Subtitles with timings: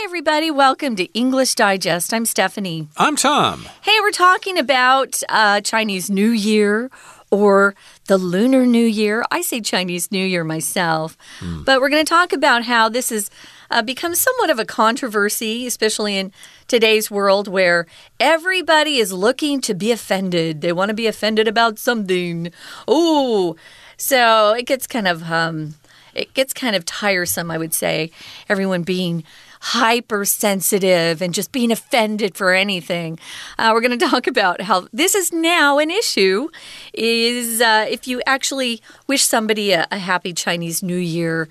[0.00, 0.50] Hi, everybody.
[0.50, 2.14] Welcome to English Digest.
[2.14, 2.88] I'm Stephanie.
[2.96, 3.66] I'm Tom.
[3.82, 6.90] Hey, we're talking about uh, Chinese New Year
[7.30, 7.74] or
[8.06, 9.26] the Lunar New Year.
[9.30, 11.66] I say Chinese New Year myself, mm.
[11.66, 13.30] but we're going to talk about how this has
[13.70, 16.32] uh, become somewhat of a controversy, especially in
[16.66, 17.86] today's world where
[18.18, 20.62] everybody is looking to be offended.
[20.62, 22.50] They want to be offended about something.
[22.88, 23.54] Oh,
[23.98, 25.74] so it gets kind of um,
[26.14, 28.10] it gets kind of tiresome, I would say.
[28.48, 29.24] Everyone being
[29.60, 33.18] hypersensitive and just being offended for anything.
[33.58, 36.48] Uh, we're going to talk about how this is now an issue.
[36.92, 41.48] Is uh, if you actually wish somebody a, a happy Chinese New Year.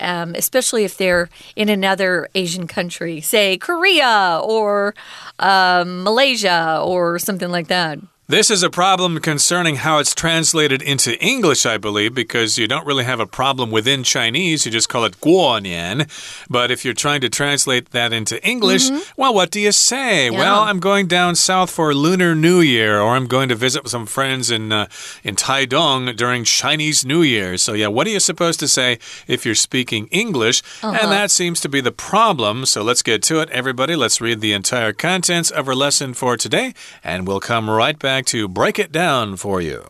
[0.00, 4.94] Um, especially if they're in another Asian country, say Korea or
[5.38, 7.98] um, Malaysia or something like that.
[8.32, 12.86] This is a problem concerning how it's translated into English, I believe, because you don't
[12.86, 14.64] really have a problem within Chinese.
[14.64, 16.08] You just call it guonian.
[16.48, 19.12] But if you're trying to translate that into English, mm -hmm.
[19.18, 20.30] well, what do you say?
[20.30, 20.38] Yeah.
[20.40, 24.06] Well, I'm going down south for Lunar New Year, or I'm going to visit some
[24.06, 24.86] friends in, uh,
[25.22, 27.58] in Taidong during Chinese New Year.
[27.58, 30.62] So, yeah, what are you supposed to say if you're speaking English?
[30.82, 31.00] Uh -huh.
[31.00, 32.66] And that seems to be the problem.
[32.66, 33.94] So let's get to it, everybody.
[33.94, 36.72] Let's read the entire contents of our lesson for today,
[37.04, 39.84] and we'll come right back to break it down for you.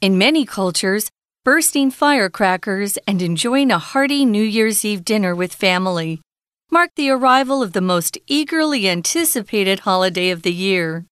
[0.00, 1.10] In many cultures,
[1.44, 6.20] bursting firecrackers and enjoying a hearty New Year's Eve dinner with family
[6.72, 11.04] mark the arrival of the most eagerly anticipated holiday of the year.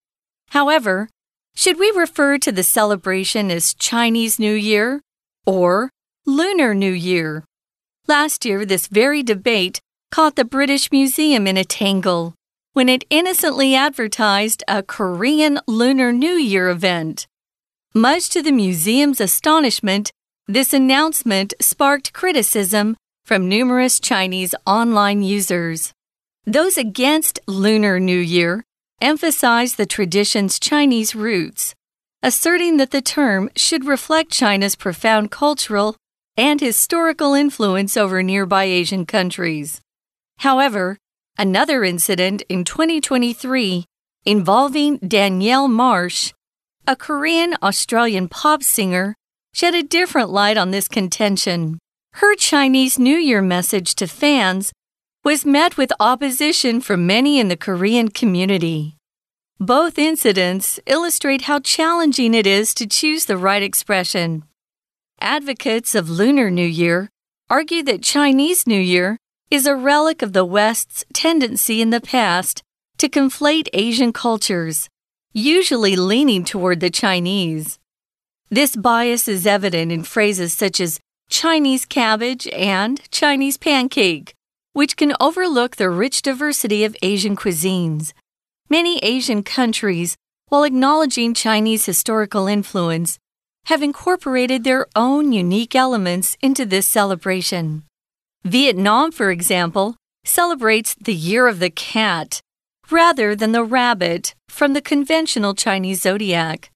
[0.49, 1.11] However,
[1.55, 5.03] should we refer to the celebration as Chinese New Year
[5.45, 5.91] or
[6.25, 7.45] Lunar New Year?
[8.09, 12.35] Last year, this very debate caught the British Museum in a tangle
[12.73, 17.27] when it innocently advertised a Korean Lunar New Year event.
[17.95, 20.13] Much to the museum's astonishment,
[20.47, 25.93] this announcement sparked criticism from numerous Chinese online users.
[26.47, 28.63] Those against Lunar New Year
[29.01, 31.75] emphasized the tradition's Chinese roots,
[32.23, 35.97] asserting that the term should reflect China's profound cultural
[36.37, 39.81] and historical influence over nearby Asian countries.
[40.39, 40.99] However,
[41.39, 43.85] Another incident in 2023
[44.27, 46.33] involving Danielle Marsh,
[46.87, 49.15] a Korean Australian pop singer,
[49.55, 51.79] shed a different light on this contention.
[52.15, 54.73] Her Chinese New Year message to fans
[55.25, 58.97] was met with opposition from many in the Korean community.
[59.59, 64.45] Both incidents illustrate how challenging it is to choose the right expression.
[65.21, 67.11] Advocates of Lunar New Year
[67.51, 69.19] argue that Chinese New Year
[69.51, 72.63] is a relic of the West's tendency in the past
[72.99, 74.89] to conflate Asian cultures,
[75.33, 77.81] usually leaning toward the Chinese.
[78.49, 84.35] This bias is evident in phrases such as Chinese cabbage and Chinese pancake,
[84.73, 88.13] which can overlook the rich diversity of Asian cuisines.
[88.69, 90.17] Many Asian countries,
[90.47, 93.19] while acknowledging Chinese historical influence,
[93.65, 97.83] have incorporated their own unique elements into this celebration.
[98.45, 102.41] Vietnam, for example, celebrates the Year of the Cat
[102.91, 106.71] rather than the rabbit from the conventional Chinese zodiac.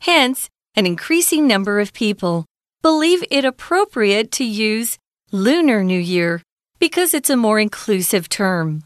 [0.00, 2.46] Hence, an increasing number of people
[2.80, 4.98] believe it appropriate to use
[5.32, 6.42] Lunar New Year
[6.78, 8.84] because it's a more inclusive term.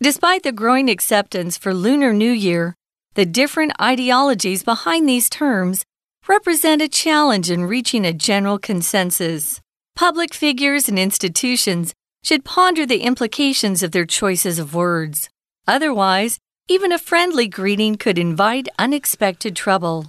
[0.00, 2.74] Despite the growing acceptance for Lunar New Year,
[3.14, 5.84] the different ideologies behind these terms
[6.26, 9.60] represent a challenge in reaching a general consensus.
[9.96, 11.94] Public figures and institutions
[12.24, 15.28] should ponder the implications of their choices of words.
[15.68, 20.06] Otherwise, even a friendly greeting could invite unexpected trouble.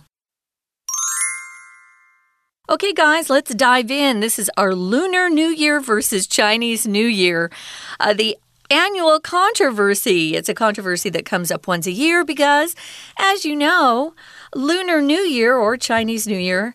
[2.68, 4.22] Okay, guys, let's dive in.
[4.22, 7.52] This is our Lunar New Year versus Chinese New Year.
[8.00, 8.40] Uh, the
[8.72, 10.36] annual controversy.
[10.36, 12.76] It's a controversy that comes up once a year because,
[13.20, 14.16] as you know,
[14.56, 16.74] Lunar New Year or Chinese New Year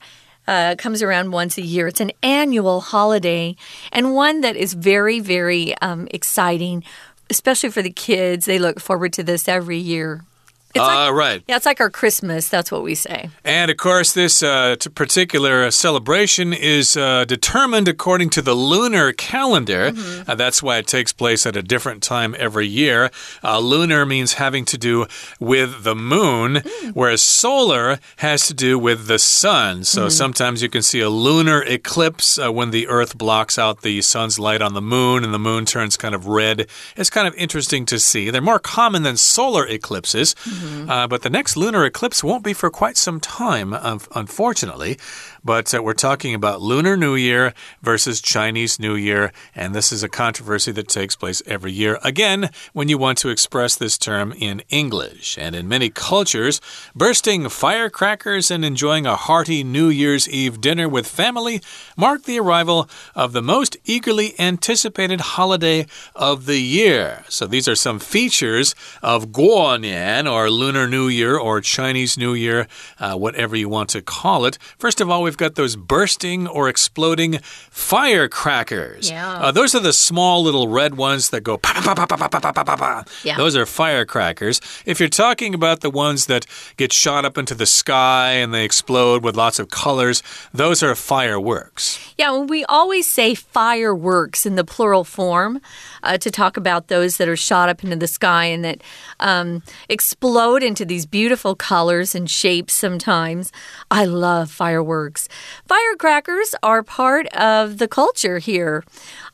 [0.51, 1.87] uh, comes around once a year.
[1.87, 3.55] It's an annual holiday
[3.93, 6.83] and one that is very, very um, exciting,
[7.31, 8.47] especially for the kids.
[8.47, 10.25] They look forward to this every year.
[10.73, 11.43] It's like, uh, right.
[11.49, 12.49] Yeah, it's like our Christmas.
[12.49, 13.29] That's what we say.
[13.45, 19.91] And of course, this uh, particular celebration is uh, determined according to the lunar calendar.
[19.91, 20.37] Mm -hmm.
[20.37, 23.11] that's why it takes place at a different time every year.
[23.43, 25.07] Uh, lunar means having to do
[25.41, 26.93] with the moon, mm.
[26.95, 29.85] whereas solar has to do with the sun.
[29.85, 30.11] So mm.
[30.11, 34.39] sometimes you can see a lunar eclipse uh, when the Earth blocks out the sun's
[34.39, 36.67] light on the moon and the moon turns kind of red.
[36.97, 38.31] It's kind of interesting to see.
[38.31, 40.35] They're more common than solar eclipses.
[40.35, 40.60] -hmm.
[40.61, 40.91] -hmm.
[40.91, 43.73] uh, but the next lunar eclipse won't be for quite some time,
[44.15, 44.99] unfortunately.
[45.45, 50.03] But uh, we're talking about Lunar New Year versus Chinese New Year, and this is
[50.03, 51.99] a controversy that takes place every year.
[52.03, 55.39] Again, when you want to express this term in English.
[55.39, 56.61] And in many cultures,
[56.95, 61.63] bursting firecrackers and enjoying a hearty New Year's Eve dinner with family
[61.97, 67.25] mark the arrival of the most eagerly anticipated holiday of the year.
[67.29, 72.67] So these are some features of Guonian, or Lunar New Year, or Chinese New Year,
[72.99, 74.59] uh, whatever you want to call it.
[74.79, 77.39] First of all, we've got those bursting or exploding
[77.71, 79.13] firecrackers.
[79.13, 79.35] Yeah.
[79.35, 82.29] Uh, those are the small little red ones that go pa pa pa pa pa
[82.29, 83.05] pa pa pa pa.
[83.23, 83.37] Yeah.
[83.37, 84.61] Those are firecrackers.
[84.87, 86.47] If you're talking about the ones that
[86.77, 90.97] get shot up into the sky and they explode with lots of colors, those are
[90.97, 92.01] fireworks.
[92.19, 95.61] Yeah, well, we always say fireworks in the plural form
[96.03, 98.83] uh, to talk about those that are shot up into the sky and that
[99.21, 103.53] um, explode into these beautiful colors and shapes sometimes.
[103.93, 105.20] I love fireworks.
[105.67, 108.85] Firecrackers are part of the culture here.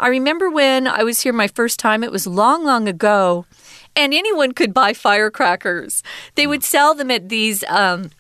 [0.00, 3.46] I remember when I was here my first time, it was long, long ago,
[3.94, 6.02] and anyone could buy firecrackers.
[6.34, 7.64] They would sell them at these.
[7.68, 8.10] Um,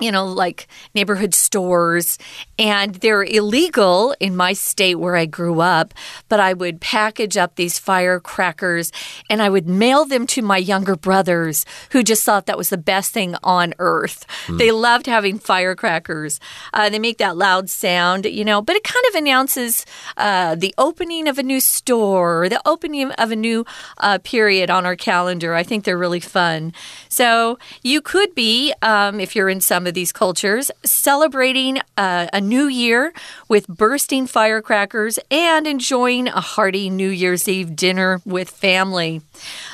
[0.00, 2.18] you know, like neighborhood stores,
[2.58, 5.94] and they're illegal in my state where I grew up.
[6.28, 8.92] But I would package up these firecrackers
[9.28, 12.78] and I would mail them to my younger brothers who just thought that was the
[12.78, 14.26] best thing on earth.
[14.46, 14.58] Mm.
[14.58, 16.40] They loved having firecrackers.
[16.72, 19.86] Uh, they make that loud sound, you know, but it kind of announces
[20.16, 23.64] uh, the opening of a new store, the opening of a new
[23.98, 25.54] uh, period on our calendar.
[25.54, 26.72] I think they're really fun.
[27.08, 32.40] So you could be, um, if you're in some of these cultures, celebrating uh, a
[32.40, 33.12] new year
[33.48, 39.20] with bursting firecrackers and enjoying a hearty New Year's Eve dinner with family.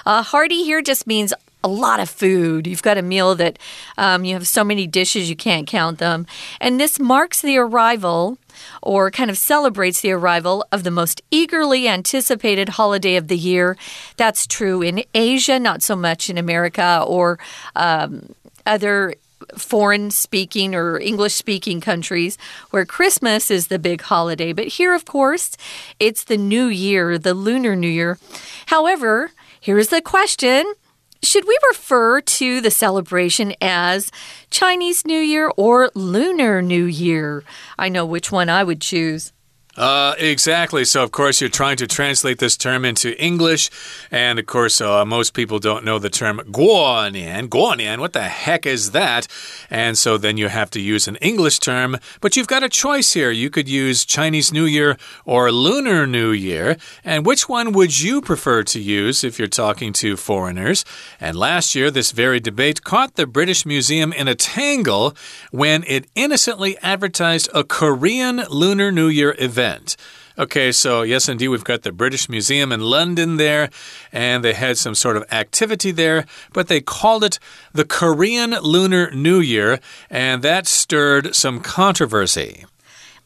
[0.05, 1.33] Uh, hearty here just means
[1.63, 2.67] a lot of food.
[2.67, 3.59] You've got a meal that
[3.99, 6.27] um, you have so many dishes you can't count them.
[6.61, 8.39] And this marks the arrival
[8.83, 13.77] or kind of celebrates the arrival of the most eagerly anticipated holiday of the year.
[14.17, 17.39] That's true in Asia, not so much in America or
[17.75, 18.35] um,
[18.65, 19.15] other
[19.57, 22.39] foreign speaking or English speaking countries
[22.71, 24.53] where Christmas is the big holiday.
[24.53, 25.57] But here, of course,
[26.01, 28.19] it's the new year, the Lunar New Year.
[28.67, 30.75] However, here's the question.
[31.23, 34.13] Should we refer to the celebration as
[34.51, 37.43] Chinese New Year or Lunar New Year?
[37.79, 39.33] I know which one I would choose.
[39.77, 40.87] Uh, exactly.
[40.87, 43.71] So, of course, you're trying to translate this term into English.
[44.11, 47.49] And, of course, uh, most people don't know the term Guonian.
[47.49, 49.29] Guonian, what the heck is that?
[49.69, 51.99] And so then you have to use an English term.
[52.23, 53.31] But you've got a choice here.
[53.31, 54.97] You could use Chinese New Year
[55.27, 56.79] or Lunar New Year.
[57.05, 60.87] And which one would you prefer to use if you're talking to foreigners?
[61.21, 65.15] And last year, this very debate caught the British Museum in a tangle
[65.51, 69.97] when it innocently advertised a Korean Lunar New Year event event.
[70.39, 73.71] Okay, so yes, indeed, we've got the British Museum in London there,
[74.13, 77.39] and they had some sort of activity there, but they called it
[77.73, 79.81] the Korean Lunar New Year,
[80.11, 82.67] and that stirred some controversy.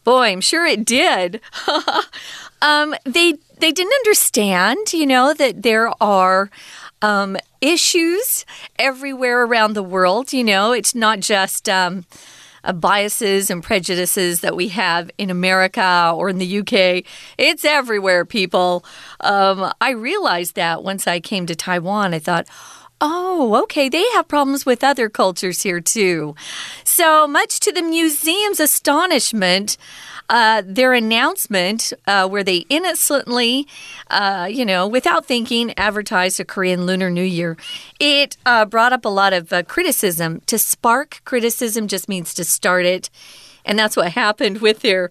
[0.04, 1.40] Boy, I'm sure it did.
[2.62, 6.48] um, they they didn't understand, you know, that there are
[7.02, 8.46] um, issues
[8.78, 10.32] everywhere around the world.
[10.32, 11.68] You know, it's not just.
[11.68, 12.04] Um,
[12.64, 17.04] uh, biases and prejudices that we have in America or in the UK.
[17.38, 18.84] It's everywhere, people.
[19.20, 22.14] Um, I realized that once I came to Taiwan.
[22.14, 22.46] I thought,
[23.00, 23.88] Oh, okay.
[23.88, 26.34] They have problems with other cultures here too.
[26.84, 29.78] So, much to the museum's astonishment,
[30.28, 33.66] uh, their announcement, uh, where they innocently,
[34.10, 37.56] uh, you know, without thinking, advertised a Korean Lunar New Year,
[37.98, 40.42] it uh, brought up a lot of uh, criticism.
[40.46, 43.08] To spark criticism just means to start it.
[43.64, 45.10] And that's what happened with their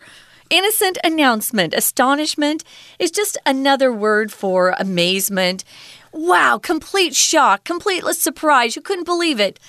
[0.49, 1.73] innocent announcement.
[1.73, 2.63] Astonishment
[2.97, 5.63] is just another word for amazement.
[6.11, 8.75] Wow, complete shock, complete surprise.
[8.75, 9.59] You couldn't believe it.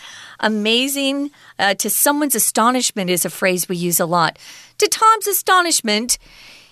[0.40, 4.38] Amazing uh, to someone's astonishment is a phrase we use a lot.
[4.78, 6.18] To Tom's astonishment,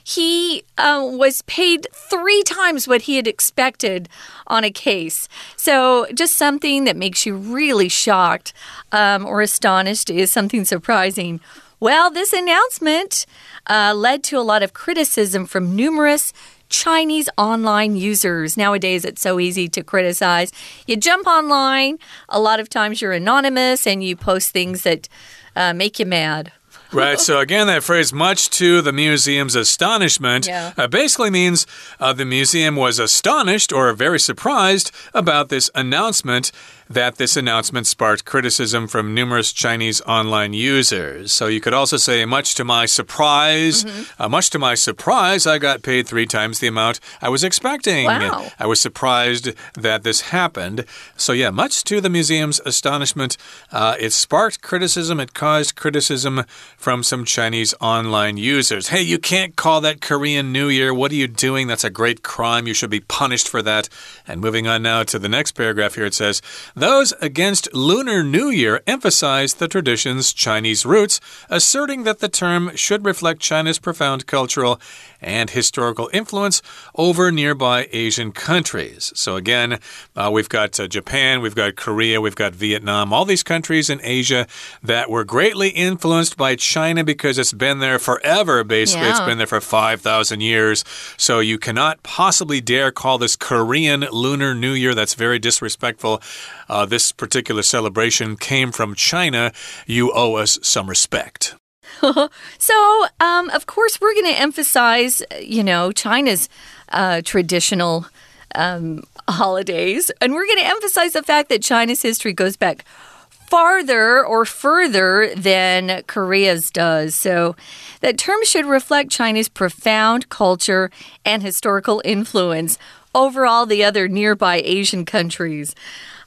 [0.03, 4.09] he uh, was paid three times what he had expected
[4.47, 5.29] on a case.
[5.57, 8.55] So, just something that makes you really shocked
[8.91, 11.41] um, or astonished is something surprising.
[11.79, 13.27] Well, this announcement
[13.69, 16.33] uh, led to a lot of criticism from numerous
[16.69, 18.57] Chinese online users.
[18.57, 20.53] Nowadays, it's so easy to criticize.
[20.87, 21.99] You jump online,
[22.29, 25.09] a lot of times you're anonymous and you post things that
[25.57, 26.53] uh, make you mad.
[26.93, 27.21] right.
[27.21, 30.73] So again, that phrase, much to the museum's astonishment, yeah.
[30.77, 31.67] uh, basically means
[32.01, 36.51] uh, the museum was astonished or very surprised about this announcement
[36.91, 41.33] that this announcement sparked criticism from numerous Chinese online users.
[41.33, 44.25] So you could also say, much to my surprise, mm -hmm.
[44.25, 48.07] uh, much to my surprise, I got paid three times the amount I was expecting.
[48.07, 48.53] Wow.
[48.59, 49.53] I was surprised
[49.83, 50.85] that this happened.
[51.17, 53.37] So, yeah, much to the museum's astonishment,
[53.73, 55.21] uh, it sparked criticism.
[55.21, 56.45] It caused criticism
[56.77, 58.89] from some Chinese online users.
[58.89, 60.95] Hey, you can't call that Korean New Year.
[60.95, 61.69] What are you doing?
[61.69, 62.67] That's a great crime.
[62.67, 63.89] You should be punished for that.
[64.27, 66.43] And moving on now to the next paragraph here, it says,
[66.79, 71.21] those against Lunar New Year emphasize the tradition's Chinese roots,
[71.51, 74.81] asserting that the term should reflect China's profound cultural
[75.21, 76.63] and historical influence
[76.95, 79.13] over nearby Asian countries.
[79.15, 79.81] So, again,
[80.17, 84.01] uh, we've got uh, Japan, we've got Korea, we've got Vietnam, all these countries in
[84.03, 84.47] Asia
[84.83, 89.07] that were greatly influenced by China because it's been there forever, basically.
[89.07, 89.11] Yeah.
[89.11, 90.85] It's been there for 5,000 years.
[91.17, 94.95] So, you cannot possibly dare call this Korean Lunar New Year.
[94.95, 96.23] That's very disrespectful.
[96.69, 99.53] Uh, this particular celebration came from China.
[99.87, 101.57] You owe us some respect.
[102.59, 106.49] so, um, of course, we're going to emphasize, you know, China's
[106.91, 108.07] uh, traditional
[108.55, 112.85] um, holidays, and we're going to emphasize the fact that China's history goes back
[113.31, 117.15] farther or further than Korea's does.
[117.15, 117.57] So,
[118.01, 120.91] that term should reflect China's profound culture
[121.25, 122.79] and historical influence
[123.15, 125.75] over all the other nearby Asian countries.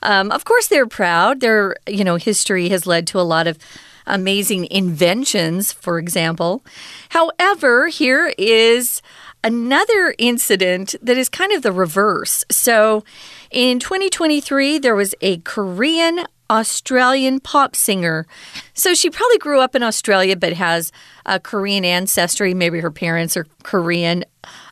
[0.03, 1.39] Um, of course, they're proud.
[1.39, 3.57] Their, you know, history has led to a lot of
[4.05, 6.63] amazing inventions, for example.
[7.09, 9.01] However, here is
[9.43, 12.45] another incident that is kind of the reverse.
[12.49, 13.03] So,
[13.49, 18.27] in 2023, there was a Korean Australian pop singer.
[18.73, 20.91] So she probably grew up in Australia but has
[21.25, 22.53] a Korean ancestry.
[22.53, 24.25] Maybe her parents are Korean.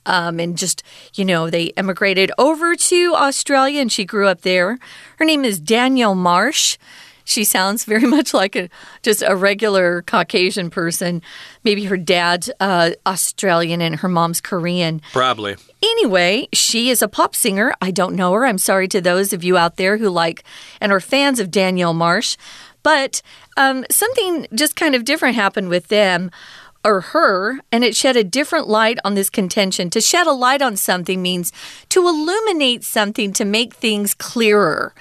[0.05, 0.83] Um, and just,
[1.13, 4.77] you know, they emigrated over to Australia and she grew up there.
[5.17, 6.77] Her name is Danielle Marsh.
[7.29, 8.69] She sounds very much like a
[9.03, 11.21] just a regular Caucasian person.
[11.63, 15.01] Maybe her dad's uh, Australian and her mom's Korean.
[15.11, 15.55] Probably.
[15.83, 17.73] Anyway, she is a pop singer.
[17.81, 18.45] I don't know her.
[18.45, 20.43] I'm sorry to those of you out there who like
[20.81, 22.35] and are fans of Danielle Marsh.
[22.81, 23.21] But
[23.57, 26.31] um, something just kind of different happened with them
[26.83, 29.89] or her, and it shed a different light on this contention.
[29.89, 31.51] To shed a light on something means
[31.89, 34.93] to illuminate something to make things clearer.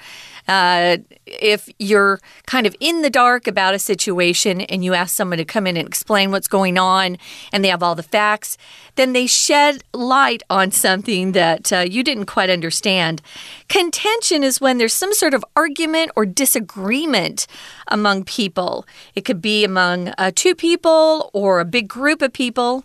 [0.49, 5.37] Uh, if you're kind of in the dark about a situation and you ask someone
[5.37, 7.19] to come in and explain what's going on
[7.53, 8.57] and they have all the facts,
[8.95, 13.21] then they shed light on something that uh, you didn't quite understand.
[13.67, 17.45] Contention is when there's some sort of argument or disagreement
[17.87, 18.87] among people.
[19.13, 22.83] It could be among uh, two people or a big group of people.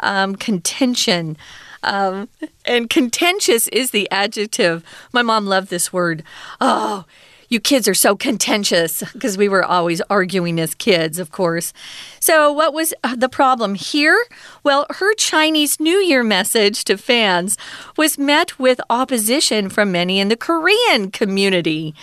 [0.00, 1.38] Um, contention.
[1.86, 2.28] Um,
[2.64, 4.84] and contentious is the adjective.
[5.12, 6.22] My mom loved this word.
[6.60, 7.04] Oh,
[7.48, 11.72] you kids are so contentious because we were always arguing as kids, of course.
[12.18, 14.20] So, what was uh, the problem here?
[14.64, 17.56] Well, her Chinese New Year message to fans
[17.96, 21.94] was met with opposition from many in the Korean community.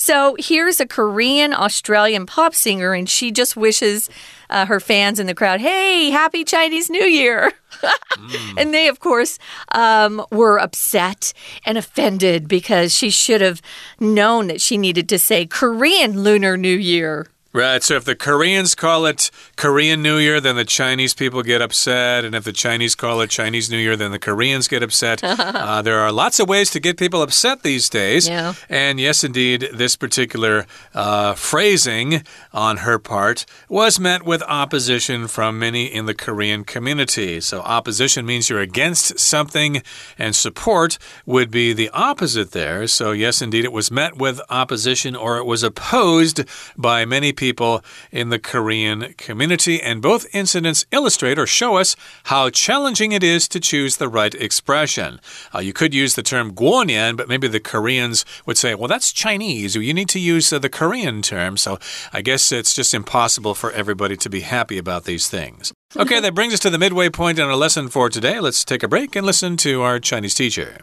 [0.00, 4.08] So here's a Korean Australian pop singer, and she just wishes
[4.50, 7.52] uh, her fans in the crowd, hey, happy Chinese New Year.
[7.72, 8.54] mm.
[8.58, 9.38] And they, of course,
[9.72, 11.32] um, were upset
[11.64, 13.62] and offended because she should have
[14.00, 17.26] known that she needed to say Korean Lunar New Year.
[17.54, 17.82] Right.
[17.82, 22.26] So if the Koreans call it Korean New Year, then the Chinese people get upset.
[22.26, 25.24] And if the Chinese call it Chinese New Year, then the Koreans get upset.
[25.24, 28.28] uh, there are lots of ways to get people upset these days.
[28.28, 28.52] Yeah.
[28.68, 35.58] And yes, indeed, this particular uh, phrasing on her part was met with opposition from
[35.58, 37.40] many in the Korean community.
[37.40, 39.82] So opposition means you're against something,
[40.18, 42.86] and support would be the opposite there.
[42.86, 46.44] So, yes, indeed, it was met with opposition or it was opposed
[46.76, 52.50] by many people in the Korean community, and both incidents illustrate or show us how
[52.50, 55.20] challenging it is to choose the right expression.
[55.54, 59.12] Uh, you could use the term guonian, but maybe the Koreans would say, well, that's
[59.12, 59.76] Chinese.
[59.76, 61.56] You need to use uh, the Korean term.
[61.56, 61.78] So
[62.12, 65.72] I guess it's just impossible for everybody to be happy about these things.
[65.96, 68.40] Okay, that brings us to the midway point in our lesson for today.
[68.40, 70.78] Let's take a break and listen to our Chinese teacher.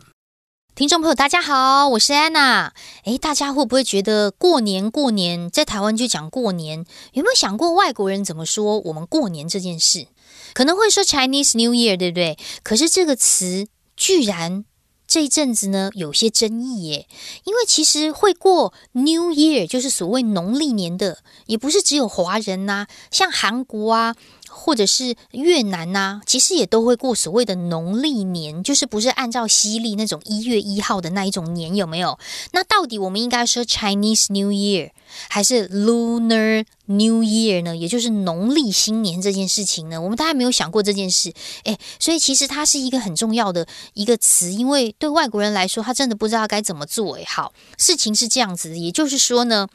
[0.75, 2.73] 听众朋友，大家好，我是安娜。
[3.05, 6.85] 诶，大家会不会觉得过年过年在台湾就讲过年？
[7.13, 10.07] 有没有想过外国人怎么说我们过年这件事？
[10.53, 12.37] 可能会说 Chinese New Year，对不对？
[12.61, 14.65] 可是这个词居然
[15.07, 17.07] 这一阵子呢有些争议耶，
[17.45, 24.13] 因为其实会过 New Year 就是所谓农历年的，也不是只有华人呐，像韩国啊。
[24.57, 32.17] 或者是越南呐、其实也都会过所谓的农历年，就是不是按照西历那种一月一号的那一种年，有没有？
[32.53, 34.91] 那到底我们应该说 Chinese New Year
[35.29, 37.75] 还是 Lunar New Year 呢？
[37.75, 47.15] 也就是农历新年这件事情呢，我们大家没有想过这件事，诶，所以其实它是一个很重要的一个词，因为对外国人来说，他真的不知道该怎么做。
[47.15, 49.67] 诶，好，事情是这样子，也就是说呢，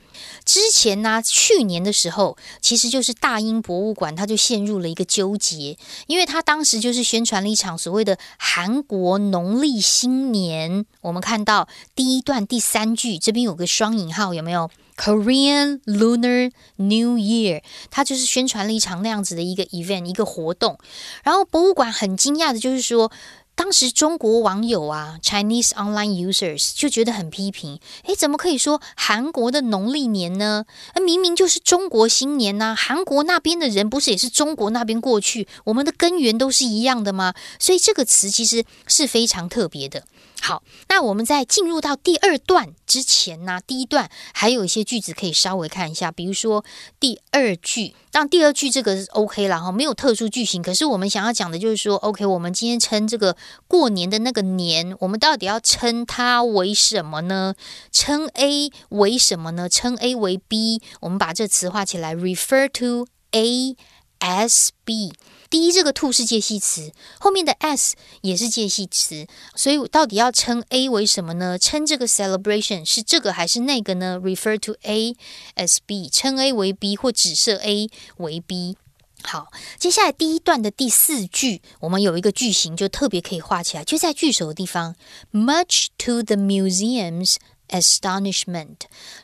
[0.45, 5.77] 之前呢，去年的时候，其实就是大英博物馆，它就陷入了一个纠结，
[6.07, 10.87] 因为它当时就是宣传了一场所谓的韩国农历新年。
[11.01, 20.79] 我们看到第一段第三句这边有个双引号，有没有？Korean Lunar New Year，它就是宣传了一场那样子的一个 event 一个活动。
[21.25, 23.11] 然后博物馆很惊讶的就是说。
[23.57, 30.65] 当时中国网友啊，Chinese online users 就觉得很批评，诶，怎么可以说韩国的农历年呢？
[30.95, 37.35] 呃明明就是中国新年呐、韩国那边的人不是也是中国那边过去，我们的根源都是一样的吗？
[37.59, 40.05] 所以这个词其实是非常特别的。
[40.43, 46.65] 好，那我们在进入到第二段之前呢，第一段还有一些句子可以稍微看一下，比如说
[46.99, 50.63] 第二句，当第二句这个是 OK 了哈，没有特殊句型。
[50.63, 53.37] 可是我们想要讲的就是说，OK，我们今天称这个
[53.69, 57.55] 过年的那个年，我们到底要称它为什么呢？
[57.93, 59.69] 称 A 为什么呢？
[59.69, 63.77] 称 A 为 B，我们把这词画起来，refer to A
[64.21, 65.13] as B。
[65.51, 69.27] 第一，这个 to 是介系词，后面的 s 也是介系词，
[69.57, 71.59] 所以到底要称 A 为什么呢？
[71.59, 75.17] 称这个 celebration 是这个还是那个呢？refer to A
[75.57, 78.77] as B，称 A 为 B 或指涉 A 为 B。
[79.23, 84.95] 好，接下来第一段的第四句，我们有一个句型就特别可以画起来，就在句首的地方
[85.33, 87.37] ，much to the museums。
[87.71, 88.77] astonishment，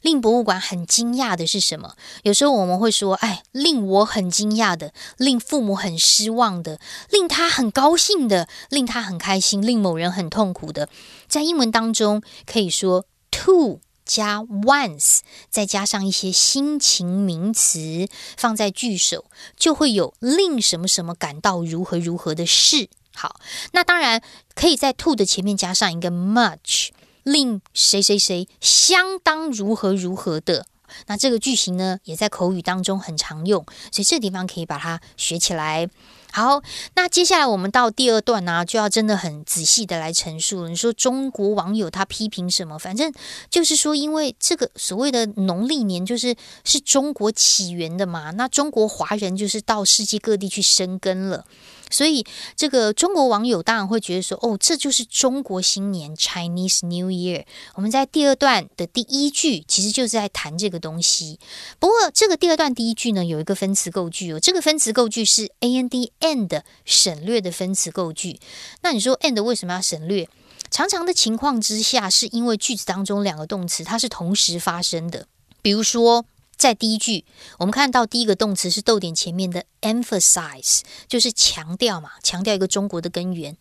[0.02, 1.94] 令博物馆很惊讶的是什么？
[2.22, 10.88] 有时候我们会说，哎，令我很惊讶的，令父母很失望的，令他很高兴的，令他很开心，令某人很痛苦的。
[11.28, 15.18] 在英文当中可以说 to 加 once，
[15.50, 19.24] 再加上一些心情名词放在句首，
[19.56, 22.88] 就会有令什么什么感到如何如何的事。
[23.14, 23.40] 好，
[23.72, 24.22] 那当然
[24.54, 26.90] 可以在 to 的前面加上一个 much。
[27.26, 30.64] 令谁谁谁相当如何如何的，
[31.08, 35.88] 那这个句型呢，也在口语当中很常用，所以这地方可以把它学起来。
[36.30, 36.62] 好，
[36.94, 40.68] 那接下来我们到第二段呢、就要真的很仔细的来陈述了。
[40.68, 42.78] 你说中国网友他批评什么？
[42.78, 43.12] 反正
[43.50, 51.44] 就是说，因为这个所谓的农历年就是是中国起源的嘛，那中国华人就是到世界各地去生根了。
[51.88, 57.44] 所以，这个中国网友当然会觉得说，哦，这就是中国新年 （Chinese New Year）。
[57.74, 61.38] 我们在第二段的第一句，其实就是在谈这个东西。
[61.78, 68.40] 不过，这个第二段第一句呢，有一个分词构句哦，这个分词构句是 a n d and 省略的分词构句。
[68.82, 70.28] 那你说 and 为什么要省略？
[70.70, 75.26] 常常的情况之下，是因为句子当中两个动词它是同时发生的，
[75.62, 76.24] 比如说。
[76.56, 77.24] 在第一句，
[77.58, 83.56] 我们看到第一个动词是逗点前面的 emphasize，就是强调嘛，强调一个中国的根源。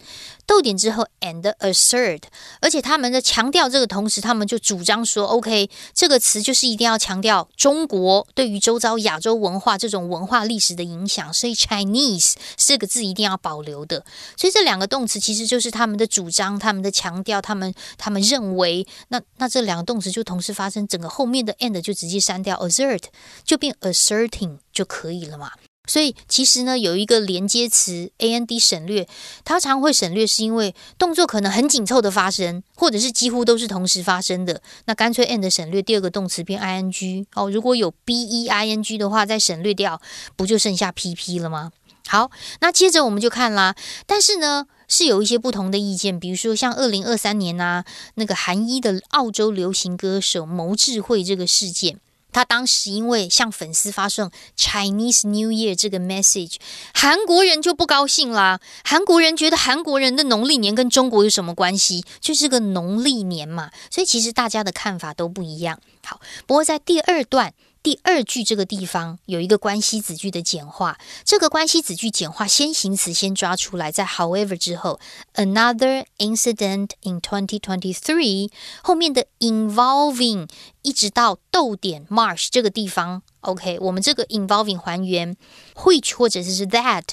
[0.45, 2.21] 逗点之后 and assert，
[2.61, 14.05] 而且他们的强调这个同时，他们就主张说，OK，这个词就是一定要强调中国对于周遭亚洲文化这种文化历史的影响，所以 Chinese 这个字一定要保留的。
[14.37, 23.03] 所以这两个动词其实就是他们的主张、他们的强调、他们他们认为，那那这两个动词就同时发生，整个后面的 and 就直接删掉，assert cert
[23.43, 25.51] 就变 asserting 就可以了嘛。
[25.87, 29.07] 所以其实呢，有一个连接词 a n d 省略，
[29.43, 34.63] 它常会省略是因为动作可能很紧凑的发生，或者是几乎都是同时发生的。
[34.85, 40.01] 那干脆 and 省略第二个动词变 i n g 哦，如果有 b e i n g 的话，再省略掉，
[40.35, 41.71] 不就剩下 p p 了吗？
[42.07, 43.75] 好，那接着我们就看啦。
[44.07, 47.83] 但是呢，是有一些不同的意见，比如说像二零二三年呐、
[48.15, 51.99] 那个韩一的澳洲流行歌手牟智慧这个事件。
[52.35, 56.57] 他当时因为向粉丝发送 Chinese New Year 这个 message，
[56.93, 58.59] 韩国人就不高兴啦。
[58.83, 62.03] 韩国人觉得韩国人的农历年跟中国有什么关系？
[62.19, 63.71] 就是个农历年嘛。
[63.89, 65.79] 所以其实大家的看法都不一样。
[66.03, 67.53] 好，不过在第二段。
[67.85, 74.99] 第二句这个地方有一个关系子句的简化，这个关系子句简化先行词先抓出来，在 however 之后
[75.35, 78.49] ，another incident in 2023
[78.81, 80.49] 后面的 involving
[80.81, 85.37] 一直到逗点 March 这个地方，OK，我们这个 involving 还原
[85.75, 87.03] which 或者是 that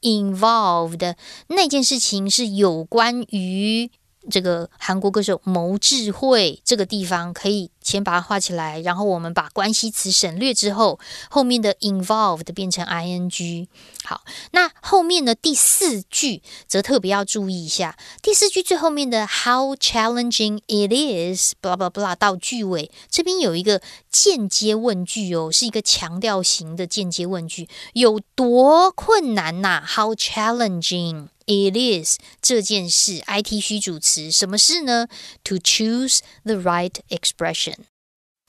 [0.00, 1.16] involved
[1.48, 3.90] 那件事情是有关于。
[4.28, 13.68] 这个韩国歌手牟智慧这个地方可以先把它画起来，然后我们把关系词省略之后，后面的 involved 变成 ing。
[14.04, 35.06] 好，那后面的第四句则特别要注意一下，第四句最后面的 how challenging it is，blah blah blah 到句尾，这边有一个间接问句哦，是一个强调型的间接问句，有多困难呐？How challenging it is 这件事，IT 虚主词，什么事呢
[35.44, 37.74] ？To choose the right expression。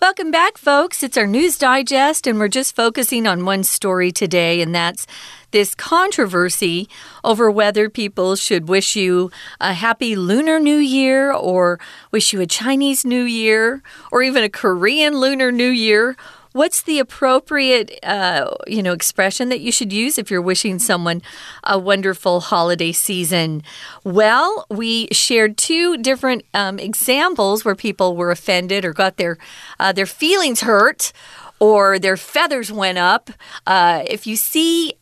[0.00, 1.02] Welcome back, folks.
[1.02, 5.06] It's our news digest, and we're just focusing on one story today, and that's
[5.50, 6.88] this controversy
[7.22, 11.78] over whether people should wish you a happy Lunar New Year or
[12.12, 16.16] wish you a Chinese New Year or even a Korean Lunar New Year.
[16.52, 21.22] What's the appropriate, uh, you know, expression that you should use if you're wishing someone
[21.62, 23.62] a wonderful holiday season?
[24.02, 29.38] Well, we shared two different um, examples where people were offended or got their
[29.78, 31.12] uh, their feelings hurt
[31.60, 33.30] or their feathers went up.
[33.66, 34.94] Uh, if you see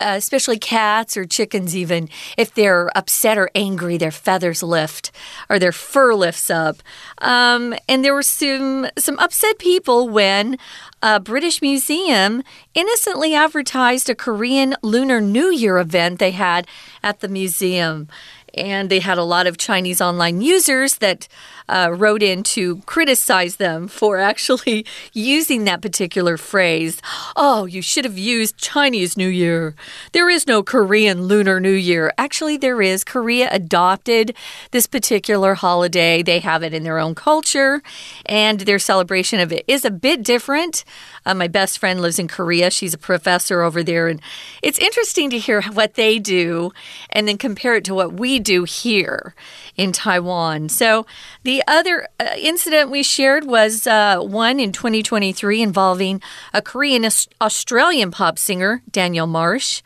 [0.00, 5.10] uh, especially cats or chickens, even if they're upset or angry, their feathers lift
[5.48, 6.82] or their fur lifts up.
[7.18, 10.58] Um, and there were some some upset people when
[11.02, 12.42] a British museum
[12.74, 16.66] innocently advertised a Korean Lunar New Year event they had
[17.02, 18.08] at the museum.
[18.54, 21.28] And they had a lot of Chinese online users that
[21.68, 27.00] uh, wrote in to criticize them for actually using that particular phrase.
[27.34, 29.74] Oh, you should have used Chinese New Year.
[30.12, 32.12] There is no Korean Lunar New Year.
[32.18, 33.04] Actually, there is.
[33.04, 34.34] Korea adopted
[34.70, 37.82] this particular holiday, they have it in their own culture,
[38.26, 40.84] and their celebration of it is a bit different.
[41.24, 42.70] Uh, my best friend lives in Korea.
[42.70, 44.20] She's a professor over there, and
[44.62, 46.72] it's interesting to hear what they do
[47.10, 49.34] and then compare it to what we do here
[49.76, 50.68] in Taiwan.
[50.68, 51.06] So,
[51.42, 57.06] the other uh, incident we shared was uh, one in 2023 involving a Korean
[57.40, 59.82] Australian pop singer, Danielle Marsh.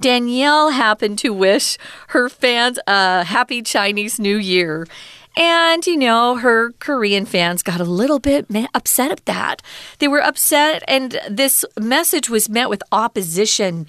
[0.00, 4.86] Danielle happened to wish her fans a happy Chinese New Year.
[5.36, 9.62] And, you know, her Korean fans got a little bit upset at that.
[9.98, 13.86] They were upset, and this message was met with opposition.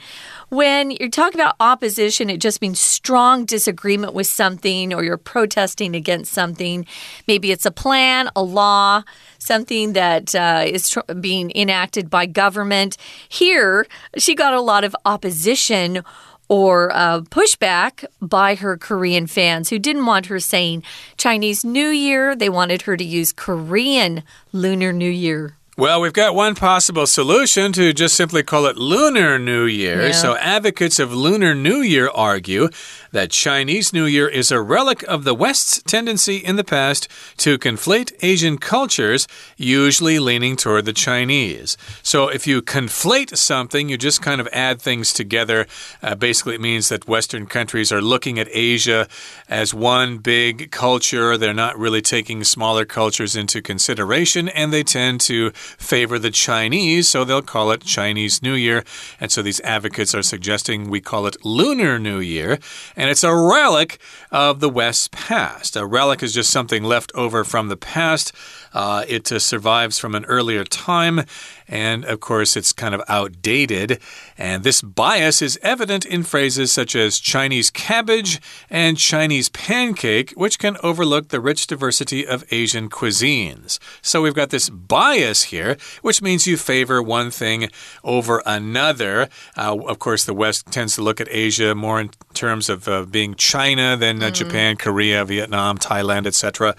[0.49, 5.95] When you're talking about opposition, it just means strong disagreement with something or you're protesting
[5.95, 6.85] against something.
[7.27, 9.03] Maybe it's a plan, a law,
[9.37, 12.97] something that uh, is being enacted by government.
[13.29, 13.85] Here,
[14.17, 16.03] she got a lot of opposition
[16.47, 20.83] or uh, pushback by her Korean fans who didn't want her saying
[21.17, 22.35] Chinese New Year.
[22.35, 25.57] They wanted her to use Korean Lunar New Year.
[25.77, 30.07] Well, we've got one possible solution to just simply call it Lunar New Year.
[30.07, 30.11] Yeah.
[30.13, 32.69] So, advocates of Lunar New Year argue
[33.11, 37.57] that Chinese New Year is a relic of the West's tendency in the past to
[37.57, 41.75] conflate Asian cultures, usually leaning toward the Chinese.
[42.01, 45.67] So, if you conflate something, you just kind of add things together.
[46.01, 49.09] Uh, basically, it means that Western countries are looking at Asia
[49.49, 51.37] as one big culture.
[51.37, 57.07] They're not really taking smaller cultures into consideration, and they tend to favor the Chinese,
[57.07, 58.83] so they'll call it Chinese New Year.
[59.19, 62.59] And so these advocates are suggesting we call it Lunar New Year.
[62.95, 63.99] And it's a relic
[64.31, 65.75] of the West's past.
[65.75, 68.31] A relic is just something left over from the past.
[68.73, 71.21] Uh, it uh, survives from an earlier time.
[71.67, 73.99] And of course, it's kind of outdated.
[74.37, 80.59] And this bias is evident in phrases such as Chinese cabbage and Chinese pancake, which
[80.59, 83.79] can overlook the rich diversity of Asian cuisines.
[84.01, 87.69] So we've got this bias here, which means you favor one thing
[88.03, 89.29] over another.
[89.57, 93.05] Uh, of course, the West tends to look at Asia more in terms of uh,
[93.05, 96.75] being China than uh, Japan, Korea, Vietnam, Thailand, etc.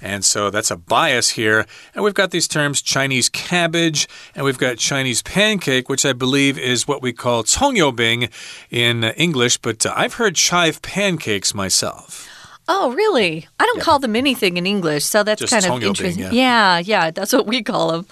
[0.00, 1.66] And so that's a bias here.
[1.94, 6.58] And we've got these terms Chinese cabbage and we've got Chinese pancake, which I believe
[6.58, 8.30] is what what we call tongyobing
[8.70, 12.30] in English, but uh, I've heard chive pancakes myself.
[12.66, 13.46] Oh, really?
[13.60, 13.82] I don't yeah.
[13.82, 16.22] call them anything in English, so that's Just kind of interesting.
[16.22, 16.30] Yeah.
[16.32, 16.78] yeah.
[16.78, 18.06] yeah, that's what we call them.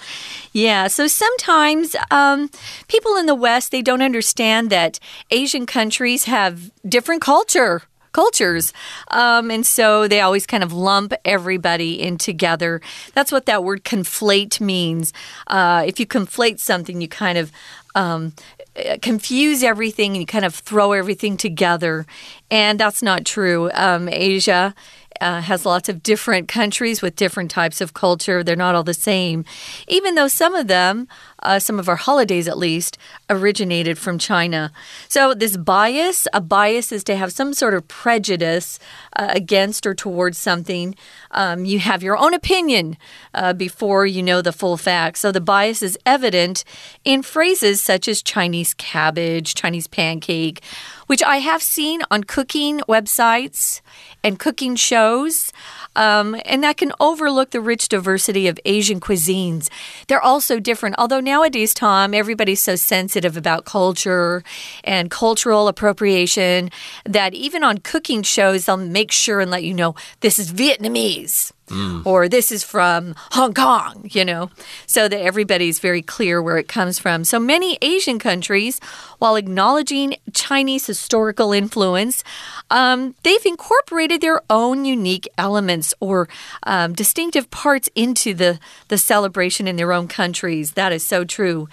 [0.52, 2.50] Yeah, so sometimes um,
[2.88, 4.98] people in the West they don't understand that
[5.30, 8.72] Asian countries have different culture cultures.
[9.08, 12.80] Um, and so they always kind of lump everybody in together.
[13.14, 15.12] That's what that word conflate means.
[15.46, 17.50] Uh, if you conflate something, you kind of
[17.94, 18.32] um,
[19.00, 22.06] confuse everything and you kind of throw everything together.
[22.50, 23.70] And that's not true.
[23.74, 24.74] Um, Asia.
[25.22, 28.42] Uh, has lots of different countries with different types of culture.
[28.42, 29.44] They're not all the same,
[29.86, 31.06] even though some of them,
[31.38, 32.98] uh, some of our holidays at least,
[33.30, 34.72] originated from China.
[35.08, 38.80] So, this bias, a bias is to have some sort of prejudice
[39.16, 40.96] uh, against or towards something.
[41.30, 42.96] Um, you have your own opinion
[43.32, 45.20] uh, before you know the full facts.
[45.20, 46.64] So, the bias is evident
[47.04, 50.60] in phrases such as Chinese cabbage, Chinese pancake
[51.12, 53.82] which I have seen on cooking websites
[54.24, 55.52] and cooking shows.
[55.94, 59.68] Um, and that can overlook the rich diversity of Asian cuisines.
[60.08, 60.94] They're all so different.
[60.96, 64.42] Although nowadays, Tom, everybody's so sensitive about culture
[64.84, 66.70] and cultural appropriation
[67.04, 71.52] that even on cooking shows, they'll make sure and let you know this is Vietnamese.
[71.72, 72.04] Mm.
[72.04, 74.50] Or this is from Hong Kong, you know,
[74.86, 77.24] so that everybody's very clear where it comes from.
[77.24, 78.78] So many Asian countries,
[79.18, 82.22] while acknowledging Chinese historical influence,
[82.70, 86.28] um, they've incorporated their own unique elements or
[86.64, 88.58] um, distinctive parts into the,
[88.88, 90.72] the celebration in their own countries.
[90.72, 91.68] That is so true.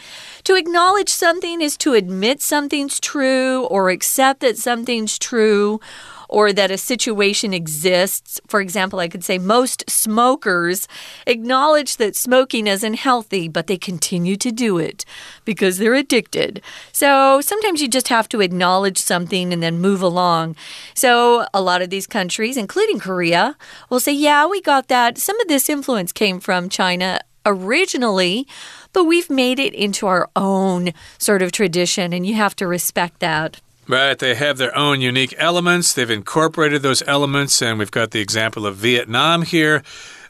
[0.45, 5.81] To acknowledge something is to admit something's true or accept that something's true
[6.29, 8.39] or that a situation exists.
[8.47, 10.87] For example, I could say most smokers
[11.25, 15.03] acknowledge that smoking isn't healthy, but they continue to do it
[15.43, 16.61] because they're addicted.
[16.91, 20.55] So sometimes you just have to acknowledge something and then move along.
[20.93, 23.57] So a lot of these countries, including Korea,
[23.89, 25.17] will say, yeah, we got that.
[25.17, 28.47] Some of this influence came from China originally,
[28.93, 33.19] but we've made it into our own sort of tradition, and you have to respect
[33.19, 33.59] that.
[33.89, 35.93] Right, they have their own unique elements.
[35.93, 39.81] They've incorporated those elements, and we've got the example of Vietnam here.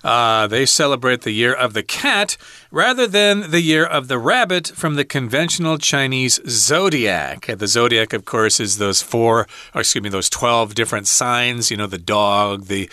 [0.02, 2.38] Uh, they celebrate the year of the cat
[2.71, 7.47] rather than the year of the rabbit from the conventional Chinese zodiac.
[7.47, 11.88] The zodiac, of course, is those four, excuse me, those 12 different signs, you know,
[11.88, 12.89] the dog, the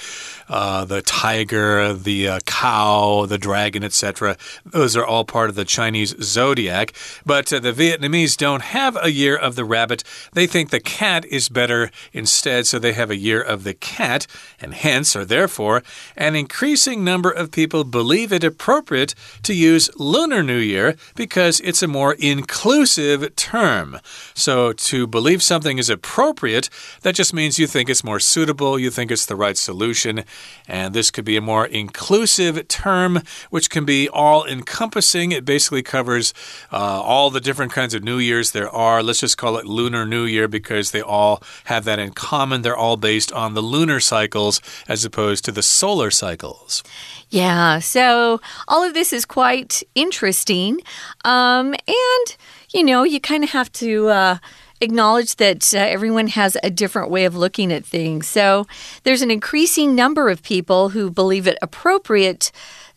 [0.49, 4.37] uh, the tiger, the uh, cow, the dragon, etc.
[4.65, 6.93] Those are all part of the Chinese zodiac.
[7.25, 10.05] But uh, the Vietnamese don't have a year of the rabbit.
[10.35, 14.29] They think the cat is better instead, so they have a year of the cat,
[14.61, 15.83] and hence, or therefore,
[16.17, 19.66] an increasing number of people believe it appropriate to use
[19.97, 23.99] Lunar New Year because it's a more inclusive term.
[24.35, 26.69] So to believe something is appropriate,
[27.03, 30.25] that just means you think it's more suitable, you think it's the right solution.
[30.69, 35.33] And this could be a more inclusive term, which can be all encompassing.
[35.33, 36.33] It basically covers
[36.73, 39.03] uh, all the different kinds of New Years there are.
[39.03, 42.63] Let's just call it Lunar New Year because they all have that in common.
[42.63, 46.83] They're all based on the lunar cycles as opposed to the solar cycles.
[47.29, 49.56] Yeah, so all of this is quite
[49.95, 50.81] interesting.
[51.25, 52.37] Um, and,
[52.73, 54.09] you know, you kind of have to.
[54.09, 54.39] Uh,
[54.81, 58.27] acknowledge that uh, everyone has a different way of looking at things.
[58.27, 58.67] So
[59.05, 62.53] there's an increasing number of people who believe it appropriate.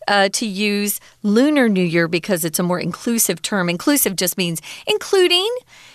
[0.08, 3.68] Uh, to use Lunar New Year because it's a more inclusive term.
[3.68, 5.48] Inclusive just means including,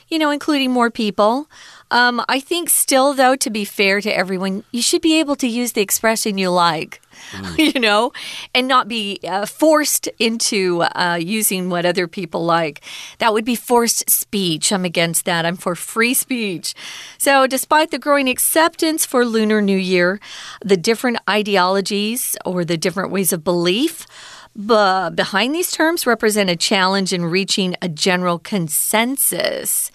[0.07, 1.49] you know, including more people.
[1.91, 5.47] Um, I think still, though, to be fair to everyone, you should be able to
[5.47, 7.01] use the expression you like.
[7.31, 7.57] Mm.
[7.75, 8.11] you know,
[8.53, 12.81] and not be uh, forced into uh, using what other people like.
[13.19, 14.71] That would be forced speech.
[14.71, 15.45] I'm against that.
[15.45, 16.73] I'm for free speech.
[17.17, 20.19] So, despite the growing acceptance for Lunar New Year,
[20.63, 24.05] the different ideologies or the different ways of belief,
[24.55, 29.91] but behind these terms represent a challenge in reaching a general consensus.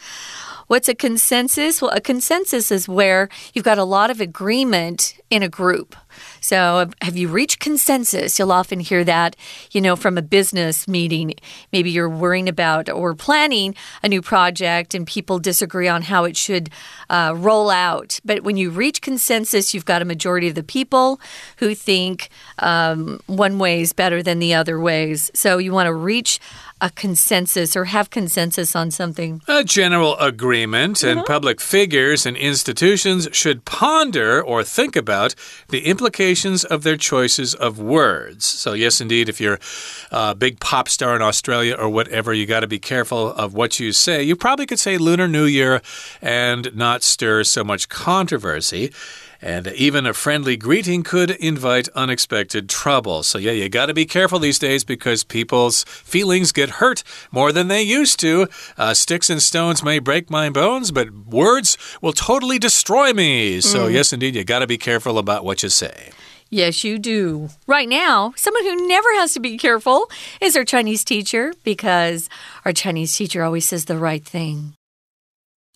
[0.70, 1.82] What's a consensus?
[1.82, 5.96] Well, a consensus is where you've got a lot of agreement in a group.
[6.40, 8.38] So, have you reached consensus?
[8.38, 9.36] You'll often hear that,
[9.70, 11.34] you know, from a business meeting.
[11.72, 16.36] Maybe you're worrying about or planning a new project and people disagree on how it
[16.36, 16.70] should
[17.08, 18.20] uh, roll out.
[18.24, 21.20] But when you reach consensus, you've got a majority of the people
[21.58, 25.30] who think um, one way is better than the other ways.
[25.34, 26.40] So, you want to reach
[26.80, 29.42] a consensus or have consensus on something?
[29.46, 31.10] A general agreement, mm -hmm.
[31.10, 31.32] and mm-hmm.
[31.34, 35.34] public figures and institutions should ponder or think about
[35.68, 38.46] the implications of their choices of words.
[38.46, 39.58] So, yes, indeed, if you're
[40.10, 43.80] a big pop star in Australia or whatever, you got to be careful of what
[43.80, 44.22] you say.
[44.22, 45.82] You probably could say Lunar New Year
[46.22, 48.92] and not stir so much controversy.
[49.42, 53.22] And even a friendly greeting could invite unexpected trouble.
[53.22, 57.50] So, yeah, you got to be careful these days because people's feelings get hurt more
[57.50, 58.48] than they used to.
[58.76, 63.60] Uh, sticks and stones may break my bones, but words will totally destroy me.
[63.60, 63.92] So, mm.
[63.92, 66.10] yes, indeed, you got to be careful about what you say.
[66.50, 67.48] Yes, you do.
[67.68, 72.28] Right now, someone who never has to be careful is our Chinese teacher because
[72.64, 74.74] our Chinese teacher always says the right thing.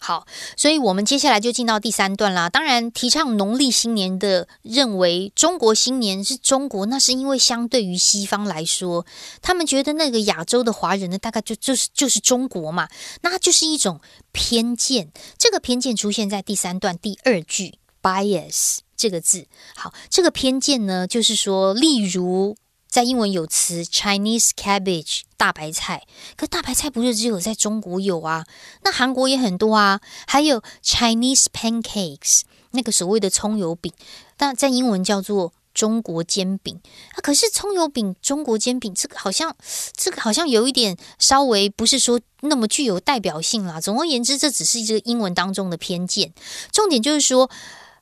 [0.07, 2.51] 好，所以我们接下来就进到第三段啦。
[2.51, 9.07] 当然，提倡农历新年的认为中国新年是中国，那是因为相对于西方来说，
[9.41, 12.87] 他们觉得那个亚洲的华人呢，大概就就是就是中国嘛，
[13.23, 13.99] 那就是一种
[14.31, 15.11] 偏见。
[15.39, 19.47] 这个偏见出现在第三段第二句，bias 这个字。
[19.75, 22.59] 好，这个偏见呢，就是说，例如。
[22.95, 28.47] 在英文有词 Chinese cabbage 大白菜，可大白菜不是只有在中国有啊？
[28.85, 33.93] 那韩国也很多啊，还有 Chinese pancakes 那个所谓的葱油饼，
[34.37, 36.81] 但在英文叫做中国煎饼
[37.17, 37.19] 啊。
[37.21, 39.57] 可是葱油饼、中国煎饼这个好像
[39.97, 43.81] 这个好像有一点稍微不是说那么具有代表性啦。
[43.81, 46.33] 总而言之，这只是这个英文当中的偏见。
[46.71, 47.51] 重点就是说。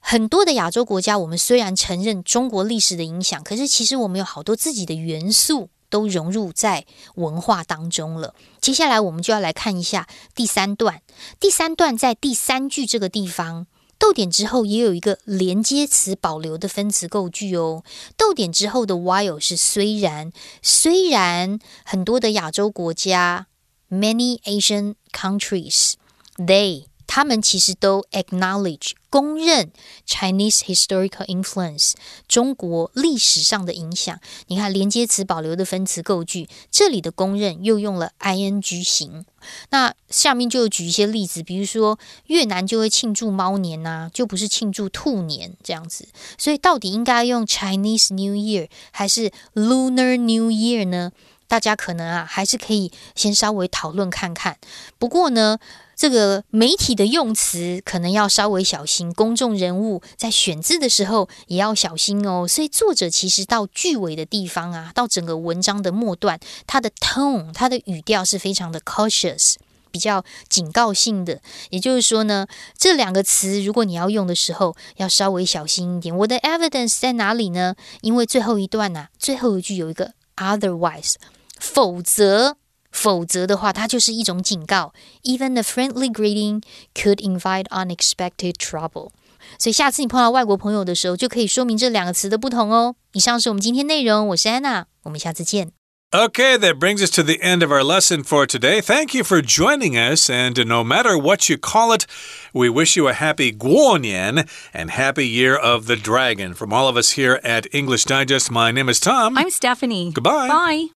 [0.05, 6.85] 很多的亚洲国家，我们虽然承认中国历史的影响，可是其实我们有好多自己的元素都融入在
[7.15, 8.35] 文化当中了。
[8.61, 11.01] 接下来我们就要来看一下第三段。
[11.41, 17.85] 第三段在第三句这个地方，逗点之后也有一个连接词保留的分词构句哦。
[18.17, 23.47] 逗点之后的 while 是虽然，虽然很多的亚洲国家
[23.89, 26.87] ，many Asian countries，they。
[27.15, 29.71] 他们其实都 acknowledge 公认
[30.09, 31.93] Chinese historical influence
[32.27, 34.19] 中国历史上的影响。
[34.47, 39.27] 你看连接词保留的分词构句，这里的公认又用了 ing 型。
[39.69, 41.99] 那下面就举一些例子，比如说
[42.29, 46.09] 越南就会庆祝猫年呐，就不是庆祝兔年这样子。
[46.39, 51.13] 所以到底应该用 Chinese New Year 还是 Lunar New Year 呢？
[51.53, 54.57] 大家可能啊还是可以先稍微讨论看看。
[54.99, 55.59] 不过呢。
[55.95, 62.49] 这个媒体的用词可能要稍微小心，公众人物在选字的时候也要小心哦。
[62.49, 69.55] 所以作者其实到句尾的地方啊，到整个文章的末段，他的 tone，他的语调是非常的 cautious，
[69.93, 71.41] 比较警告性的。
[71.71, 76.17] 也就是说呢，这两个词如果你要用的时候，要稍微小心一点。
[76.17, 77.77] 我的 evidence 在哪里呢？
[78.01, 81.15] 因为最后一段呢，最后一句有一个 otherwise，
[81.62, 82.58] 否则。
[82.90, 84.92] 否则的话，它就是一种警告。
[85.24, 86.64] Even a friendly greeting
[86.96, 89.12] could invite unexpected trouble。
[89.60, 92.96] 所以下次你碰到外国朋友的时候，就可以说明这两个词的不同哦。
[93.14, 95.72] 以上是我们今天内容，我是安娜，我们下次见。
[96.12, 98.82] Okay, that brings us to the end of our lesson for today.
[98.82, 102.06] Thank you for joining us, and no matter what you call it,
[102.54, 106.56] we wish you a happy Guonian and happy Year of the Dragon.
[106.56, 109.38] From all of us here at English Digest, my name is Tom.
[109.38, 110.12] I'm Stephanie.
[110.14, 110.48] Goodbye.
[110.48, 110.88] Bye.